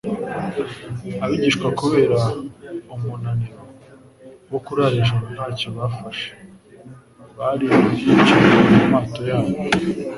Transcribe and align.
Abigishwa, 1.23 1.67
kubera 1.79 2.19
umuruaniro 2.93 3.61
wo 4.51 4.59
kurara 4.65 4.95
ijoro 5.01 5.25
ntacyo 5.35 5.67
bafashe, 5.77 6.31
bari 7.37 7.65
biyicanye 7.91 8.53
mu 8.77 8.85
mato 8.93 9.21
yabo. 9.29 9.51